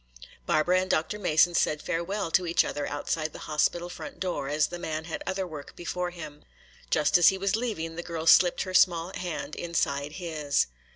Barbara 0.47 0.79
and 0.79 0.89
Dr. 0.89 1.19
Mason 1.19 1.53
said 1.53 1.79
farewell 1.79 2.31
to 2.31 2.47
each 2.47 2.65
other 2.65 2.87
outside 2.87 3.33
the 3.33 3.37
hospital 3.45 3.87
front 3.87 4.19
door, 4.19 4.49
as 4.49 4.65
the 4.65 4.79
man 4.79 5.03
had 5.05 5.21
other 5.27 5.45
work 5.45 5.75
before 5.75 6.09
him. 6.09 6.43
Just 6.89 7.19
as 7.19 7.27
he 7.27 7.37
was 7.37 7.55
leaving 7.55 7.95
the 7.97 8.01
girl 8.01 8.25
slipped 8.25 8.63
her 8.63 8.73
small 8.73 9.13
hand 9.15 9.55
inside 9.55 10.13
his. 10.13 10.65